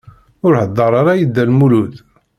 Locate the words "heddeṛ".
0.61-0.93